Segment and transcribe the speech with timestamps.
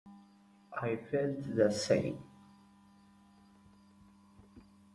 [0.81, 2.23] I felt the same.